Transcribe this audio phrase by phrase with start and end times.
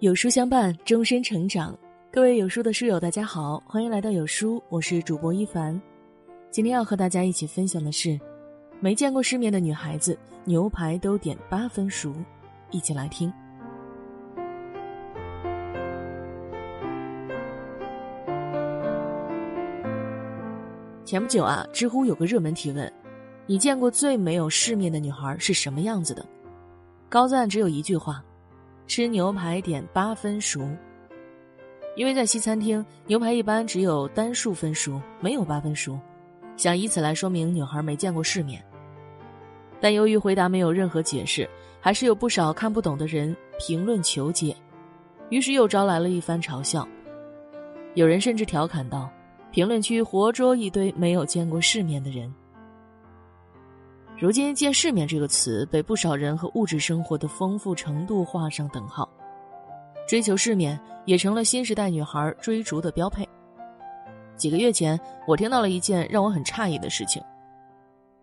[0.00, 1.74] 有书相伴，终身成长。
[2.12, 5.80] 各位有书的书友，大家好，欢迎来到有书，我是主播一凡。
[6.50, 8.20] 今天要和大家一起分享的是，
[8.78, 12.14] 没见过世面的女孩子，牛排都点八分熟。
[12.70, 13.32] 一起来听。
[21.06, 22.92] 前不久啊，知乎有个热门提问：
[23.46, 26.22] 你见过最没有世面的女孩是什么样子的？
[27.08, 28.22] 高赞只有一句话。
[28.86, 30.68] 吃牛排点八分熟，
[31.96, 35.98] 因为在西餐厅，牛排一般只有单数分熟，没有八分熟，
[36.56, 38.64] 想以此来说明女孩没见过世面。
[39.80, 41.48] 但由于回答没有任何解释，
[41.80, 44.56] 还是有不少看不懂的人评论求解，
[45.30, 46.86] 于是又招来了一番嘲笑。
[47.94, 49.10] 有人甚至调侃道
[49.50, 52.32] ：“评论区活捉一堆没有见过世面的人。”
[54.18, 59.06] 如今“见世面”这个词被不少人和物质生活的丰富程度画上等号，
[60.08, 63.28] 追求世面也成了新时代女孩追逐的标配。
[64.34, 67.22] 几个月前，我听到了一件让我很诧异的事情：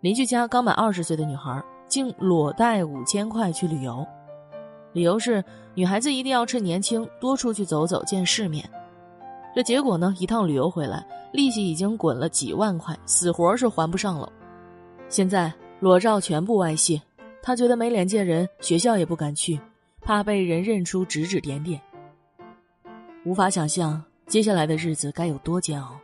[0.00, 4.06] 邻居家刚满二十岁的女孩竟裸贷五千块去旅游，
[4.92, 5.42] 理由是
[5.74, 8.68] 女孩子一定要趁年轻多出去走走见世面。
[9.54, 14.30] 这结果呢，一趟旅游回来，利息已经滚了几万块，死活是还不上了。
[15.08, 15.50] 现在。
[15.80, 17.00] 裸照全部外泄，
[17.40, 19.60] 他觉得没脸见人，学校也不敢去，
[20.00, 21.80] 怕被人认出指指点点。
[23.24, 25.96] 无法想象接下来的日子该有多煎熬。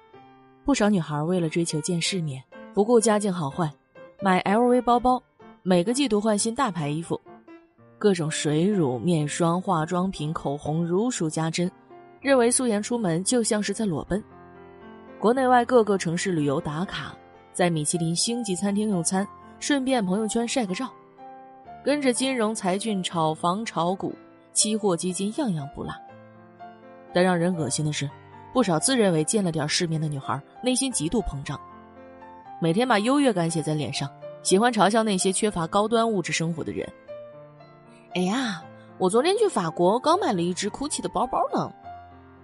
[0.65, 2.41] 不少女孩为了追求见世面，
[2.73, 3.69] 不顾家境好坏，
[4.21, 5.21] 买 LV 包包，
[5.63, 7.21] 每个季度换新大牌衣服，
[7.99, 11.69] 各种水乳、面霜、化妆品、口红如数家珍，
[12.21, 14.23] 认为素颜出门就像是在裸奔。
[15.19, 17.13] 国内外各个城市旅游打卡，
[17.53, 19.27] 在米其林星级餐厅用餐。
[19.67, 20.91] 顺便朋友圈晒个照，
[21.83, 24.15] 跟着金融财俊炒房炒股，
[24.53, 25.91] 期货基金样样不落。
[27.15, 28.07] 但让人恶心的是，
[28.53, 31.59] 不少自认为见了点世面的女孩，内心极度膨胀，
[32.61, 34.07] 每天把优越感写在脸上，
[34.43, 36.87] 喜欢嘲笑那些缺乏高端物质生活的人。
[38.15, 38.63] 哎呀，
[38.99, 41.73] 我昨天去法国，刚买了一只 GUCCI 的包包呢。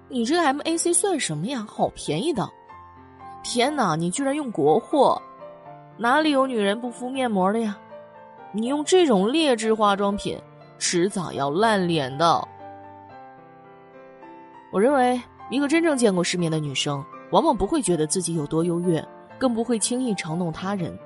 [0.09, 1.67] 你这个 MAC 算什么呀？
[1.69, 2.49] 好便宜的！
[3.43, 5.21] 天哪，你居然用国货！
[6.03, 7.77] 哪里有女人不敷面膜的呀？
[8.53, 10.41] 你用这种劣质化妆品，
[10.78, 12.49] 迟早要烂脸的。
[14.72, 19.06] 我认为，一个真正见过世面的女生，往往不会觉得自己有多优越，
[19.37, 20.99] 更不会轻易嘲弄他人。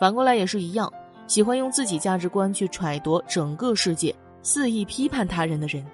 [0.00, 0.90] 反过来也是一样，
[1.26, 5.84] 喜欢用自己价值观去揣度整个世界，肆意批判他人的人，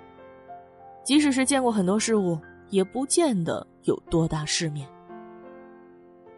[1.03, 2.39] 即使是见过很多事物，
[2.71, 4.87] 也不见得有多大世面。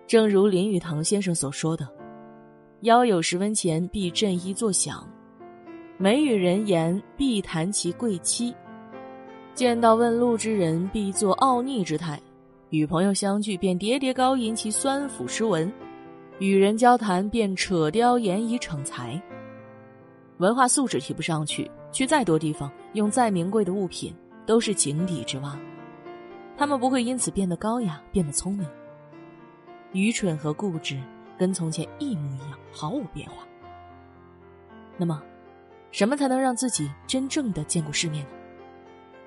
[0.06, 1.88] 正如林语堂先生所说的
[2.82, 5.02] ：“腰有十文钱，必振衣作响；
[5.96, 8.54] 每与人言，必谈其贵戚；
[9.54, 12.18] 见到问路之人，必作傲睨之态；
[12.68, 15.66] 与朋友相聚，便喋喋高吟其酸腐诗文；
[16.38, 19.20] 与人交谈，便扯雕言以逞才。
[20.36, 25.58] 文化素质提不上去，去再多地方，用再名贵的物品，都是井底之蛙。
[26.58, 28.68] 他们不会因此变得高雅，变得聪明。”
[29.94, 31.00] 愚蠢和固执
[31.38, 33.46] 跟从前一模一样，毫无变化。
[34.96, 35.22] 那么，
[35.92, 38.30] 什么才能让自己真正的见过世面呢？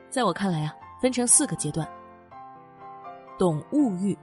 [0.09, 1.87] 在我看来啊，分成四个阶段。
[3.39, 4.17] 懂物欲。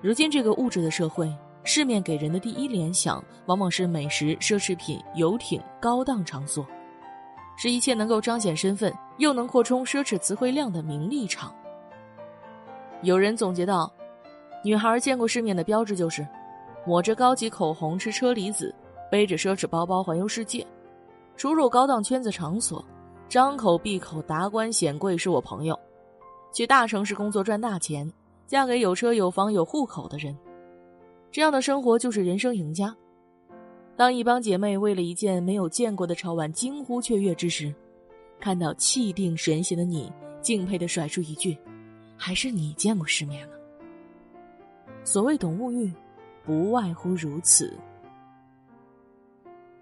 [0.00, 1.28] 如今这个物质的社会，
[1.64, 6.64] 世面给人的第一联想，往往是美食、奢侈品、游艇、高档场所，
[7.56, 11.52] 是一切能够彰显身份又能扩充奢侈词汇量的名利场。
[13.02, 13.92] 有人总结到。
[14.62, 16.26] 女孩见过世面的标志就是，
[16.86, 18.74] 抹着高级口红吃车厘子，
[19.10, 20.66] 背着奢侈包包环游世界，
[21.36, 22.84] 出入高档圈子场所，
[23.28, 25.78] 张口闭口达官显贵是我朋友，
[26.52, 28.10] 去大城市工作赚大钱，
[28.46, 30.36] 嫁给有车有房有户口的人，
[31.30, 32.94] 这样的生活就是人生赢家。
[33.96, 37.74] 当一帮姐妹为了一件没有见过的潮玩惊呼雀跃之时，
[38.38, 40.12] 看到气定神闲的你，
[40.42, 41.56] 敬佩的甩出一句
[42.16, 43.56] ：“还是你见过世面了。”
[45.02, 45.92] 所谓懂物欲，
[46.44, 47.76] 不外乎如此。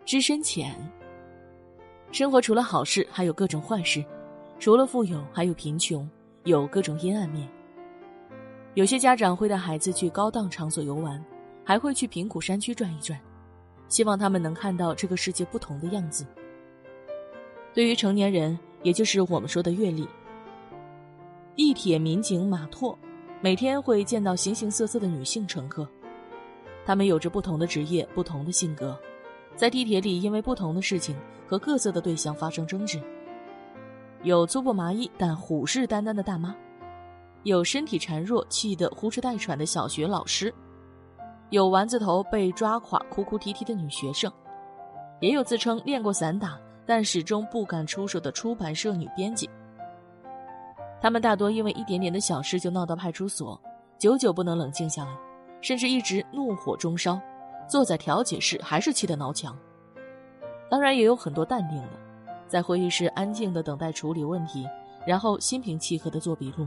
[0.05, 0.75] 知深浅。
[2.11, 4.03] 生活除了好事，还有各种坏事；
[4.59, 6.09] 除了富有，还有贫穷，
[6.45, 7.47] 有各种阴暗面。
[8.75, 11.23] 有些家长会带孩子去高档场所游玩，
[11.65, 13.19] 还会去贫苦山区转一转，
[13.89, 16.25] 希望他们能看到这个世界不同的样子。
[17.75, 20.09] 对于成年人，也就是我们说的阅历，
[21.55, 22.99] 地铁民警马拓。
[23.41, 25.89] 每天会见到形形色色的女性乘客，
[26.85, 28.99] 她们有着不同的职业、不同的性格，
[29.55, 33.01] 在地铁里因为不同的事情和各色的对象发生争执。
[34.25, 36.53] 有粗布麻衣但虎视眈眈的大妈，
[37.45, 40.53] 有身体孱弱气得呼哧带喘的小学老师，
[41.51, 44.33] 有丸子头被抓垮哭哭啼啼的女学生，
[45.21, 49.49] 也有自称练过散打但始终不敢出手的出版社女编辑。
[51.01, 53.61] 他们大多因为一点点的小事就闹到派出所，
[53.99, 55.17] 久久不能冷静下来，
[55.61, 57.21] 甚至一直怒火中烧，
[57.69, 59.57] 坐在调解室还是气得挠墙。
[60.71, 61.91] 当然，也有很多淡定的。
[62.49, 64.67] 在会议室安静的等待处理问题，
[65.07, 66.67] 然后心平气和的做笔录。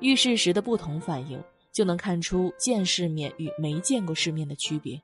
[0.00, 1.42] 遇事时的不同反应，
[1.72, 5.02] 就能看出见世面与没见过世面的区别。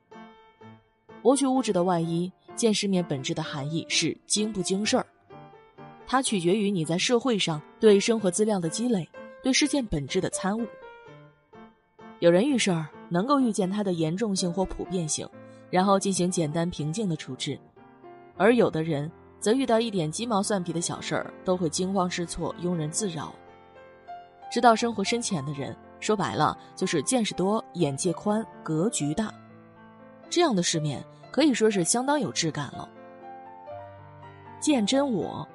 [1.21, 5.05] 剥去物质的外衣，见世面本质的含义是经不经事儿。
[6.13, 9.09] 它取决于你在社会上对生活资料的积累，
[9.41, 10.63] 对事件本质的参悟。
[12.19, 15.27] 有人遇事儿能够预见它的严重性或普遍性，
[15.71, 17.59] 然后进行简单平静的处置。
[18.37, 23.33] 而有的人则遇到一点鸡毛蒜皮的小事儿，都会惊慌失措、庸人自扰。
[24.51, 29.33] 知道生活深浅的人，说白了就是见识多、眼界宽、格局大，
[30.29, 32.87] 这样的世面可以说是相当有质感了。
[34.59, 35.47] 见真我。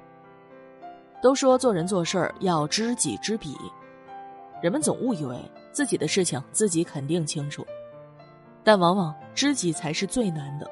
[1.21, 3.57] 都说做人做事儿要知己知彼，
[4.61, 5.37] 人们总误以为
[5.71, 7.65] 自己的事情自己肯定清楚，
[8.63, 10.69] 但往往知己才是最难的。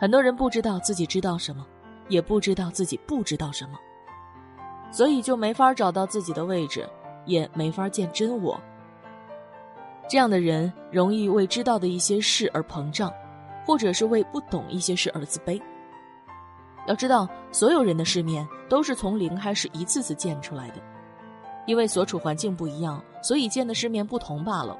[0.00, 1.64] 很多人不知道自己知道什么，
[2.08, 3.78] 也不知道自己不知道什么，
[4.90, 6.88] 所以就没法找到自己的位置，
[7.24, 8.60] 也没法见真我。
[10.08, 13.12] 这样的人容易为知道的一些事而膨胀，
[13.64, 15.60] 或者是为不懂一些事而自卑。
[16.86, 20.76] 要知道，所有人的世面都是从零开始一次次建出来的，
[21.66, 24.76] 因为所处环境不一样，所以见的世面不同罢了。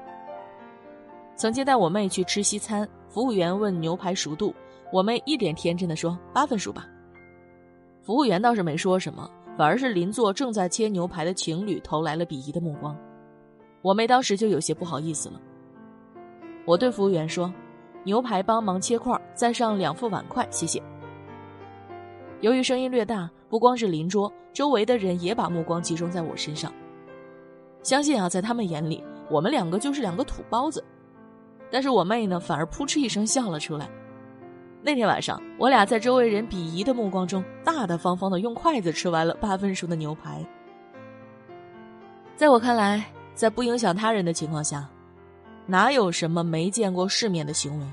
[1.35, 4.53] 曾经带我妹去吃西餐，服务员问牛排熟度。
[4.93, 6.87] 我妹一脸天真的说：“八分熟吧。”
[8.03, 12.95] 服务员倒是没说什么，反而是邻座正在切牛排的情侣投来了鄙夷的目光。
[13.81, 15.41] 我妹当时就有些不好意思了。
[16.65, 17.51] 我对服务员说
[18.05, 20.81] ：“牛排帮忙切块，再上两副碗筷，谢谢。”
[22.41, 26.71] 由于声音略大，不光是邻桌，周围的人也把目光集中在我身上。
[27.81, 30.83] 相信啊，在他们眼里，我们两个就是两个土包子。
[31.71, 33.89] 但是我妹呢，反而扑哧一声笑了出来。
[34.81, 40.45] 那天晚上，我俩在周围人鄙夷的目光中，大大方方的用筷子吃完了八分熟的牛排。
[42.35, 44.87] 在我看来，在不影响他人的情况下，
[45.65, 47.85] 哪有什么没见过世面的行为，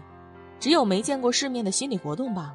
[0.59, 2.55] 只有没见过世面的心理活动罢了。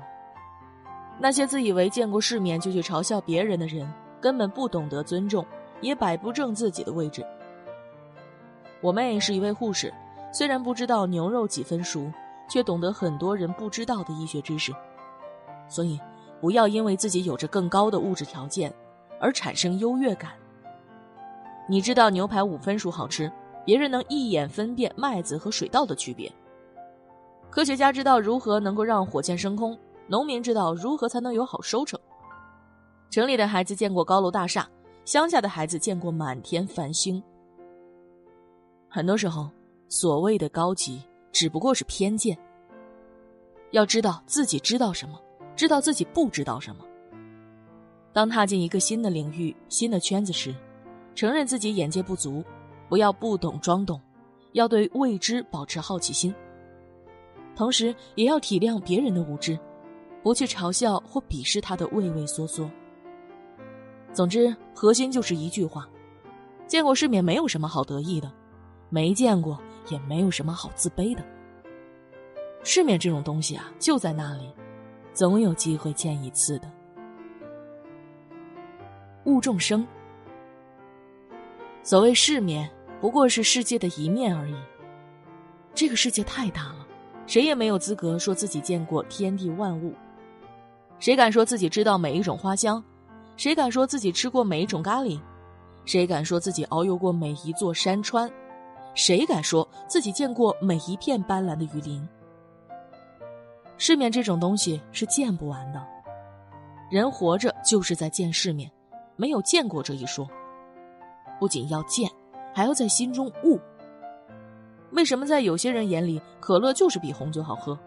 [1.19, 3.91] 那些自以为见过世面就去嘲笑别人的人，
[4.21, 5.45] 根本不懂得尊重，
[5.81, 7.25] 也摆不正自己的位置。
[8.81, 9.93] 我妹是一位护士，
[10.31, 12.11] 虽然不知道牛肉几分熟。
[12.49, 14.73] 却懂得很多人不知道的医学知识，
[15.67, 15.99] 所以
[16.39, 18.73] 不要因为自己有着更高的物质条件
[19.19, 20.31] 而产生优越感。
[21.67, 23.29] 你知道牛排五分熟好吃，
[23.65, 26.31] 别人能一眼分辨麦子和水稻的区别。
[27.49, 29.77] 科学家知道如何能够让火箭升空，
[30.07, 31.99] 农民知道如何才能有好收成。
[33.09, 34.69] 城里的孩子见过高楼大厦，
[35.05, 37.21] 乡下的孩子见过满天繁星。
[38.89, 39.49] 很多时候，
[39.87, 41.01] 所谓的高级。
[41.33, 42.35] 只不过是偏见。
[43.69, 45.21] 要知道自己知道什么，
[45.55, 46.83] 知道自己不知道什么。
[48.11, 50.55] 当踏进一个新的领域、新的圈子时，
[51.13, 52.43] 承认自己眼界不足，
[52.89, 54.01] 不要不懂装懂，
[54.53, 56.33] 要对未知保持好奇心。
[57.55, 59.59] 同时，也要体谅别人的无知，
[60.27, 62.69] 不去嘲笑或鄙视他的畏畏缩缩。
[64.11, 65.87] 总之，核心就是一句话：
[66.67, 68.31] 见过世面没有什么好得意的，
[68.89, 69.57] 没见过。
[69.89, 71.23] 也没有什么好自卑的。
[72.61, 74.53] 世面这种东西啊，就在那里，
[75.13, 76.69] 总有机会见一次的。
[79.23, 79.87] 悟众生，
[81.83, 82.69] 所谓世面，
[82.99, 84.55] 不过是世界的一面而已。
[85.73, 86.85] 这个世界太大了，
[87.25, 89.93] 谁也没有资格说自己见过天地万物。
[90.99, 92.83] 谁敢说自己知道每一种花香？
[93.35, 95.19] 谁敢说自己吃过每一种咖喱？
[95.85, 98.29] 谁敢说自己遨游过每一座山川？
[98.95, 102.07] 谁敢说自己见过每一片斑斓的雨林？
[103.77, 105.85] 世面这种东西是见不完的，
[106.89, 108.69] 人活着就是在见世面，
[109.15, 110.27] 没有见过这一说。
[111.39, 112.09] 不仅要见，
[112.51, 113.59] 还要在心中悟。
[114.93, 117.77] 为什么在有些人眼里，可乐就是比红酒好喝？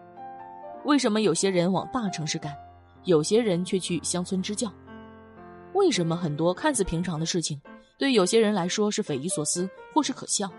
[0.85, 2.55] 为什么有些人往大城市赶，
[3.03, 4.71] 有些人却去乡村支教？
[5.73, 7.59] 为什么很多看似平常的事情，
[7.97, 10.49] 对有些人来说是匪夷所思或是可笑？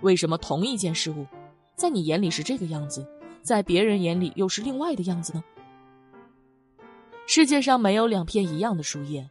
[0.00, 1.26] 为什么同一件事物，
[1.74, 3.06] 在你眼里是这个样子，
[3.42, 5.42] 在别人眼里又是另外的样子呢？
[7.26, 9.28] 世界上没有两片一样的树叶，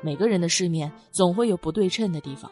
[0.00, 2.50] 每个人的世面总会有不对称的地方。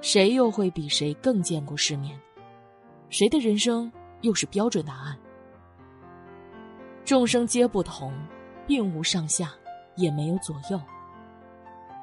[0.00, 2.18] 谁又会比谁更见过世面？
[3.10, 5.16] 谁的人生又是标准答案？
[7.04, 8.12] 众生皆不同，
[8.66, 9.52] 并无上下，
[9.96, 10.80] 也没有左右。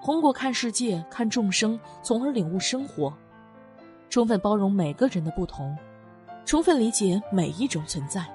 [0.03, 3.13] 通过看世界、看众生，从而领悟生活，
[4.09, 5.77] 充分包容每个人的不同，
[6.45, 8.25] 充分理解每一种存在。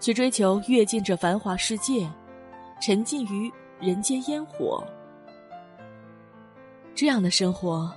[0.00, 2.10] 去追求跃进这繁华世界，
[2.80, 4.84] 沉浸于人间烟火，
[6.94, 7.92] 这样的生活，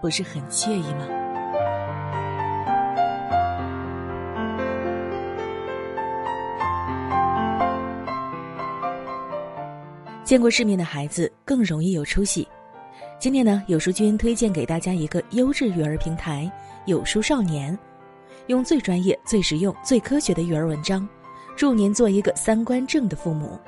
[0.00, 1.27] 不是很惬意吗？
[10.28, 12.46] 见过世面的孩子更容易有出息。
[13.18, 16.52] 今天呢，有书君推荐给大家一个优质育儿平台——
[16.84, 17.76] 有书少年。
[18.48, 21.08] 用最专业、最实用、最科学的育儿文章，
[21.56, 23.58] 助您做一个三观正的父母。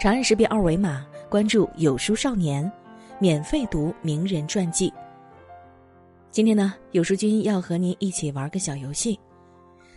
[0.00, 2.68] 长按识别二维码关注“有书少年”，
[3.20, 4.92] 免费读名人传记。
[6.32, 9.16] 今天呢，有书君要和您一起玩个小游戏。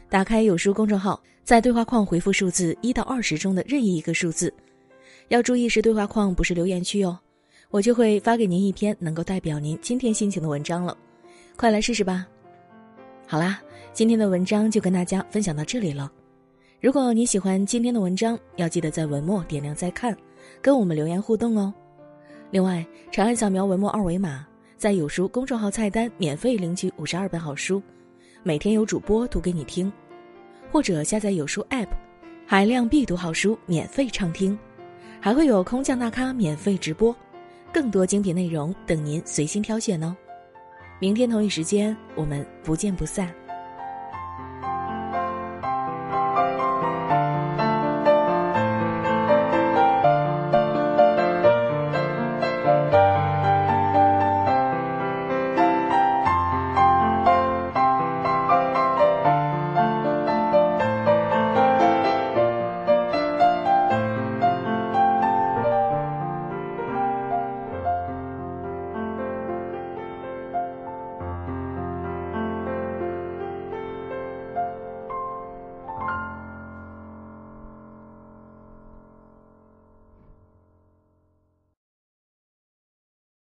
[0.08, 4.54] 打开有书公众号，在对话框回复数字一到二十中的任意一个数字，
[5.32, 7.18] 要注意是对话框，不是留言区哦。
[7.70, 10.96] 我就会发给您一篇能够代表您今天心情的文章了，
[11.56, 12.28] 快来试试吧。
[13.26, 13.62] 好啦。
[13.94, 16.10] 今天的文章就跟大家分享到这里了。
[16.80, 20.16] 如果你喜欢今天的文章，要记得在文末点亮再看，
[20.62, 21.74] 跟我们留言互动哦。
[22.52, 24.48] 另外，长按扫描文末二维码，
[24.78, 27.84] 在有书公众号菜单免费领取五十二本好书，
[28.44, 29.92] 每天有主播读给你听，
[30.72, 31.90] 或者下载有书 App，
[32.46, 34.58] 海量必读好书免费畅听，
[35.22, 37.16] 还会有空降大咖免费直播，
[37.72, 40.16] 更多精品内容等您随心挑选哦。
[41.00, 43.32] 明天同一时间，我们不见不散。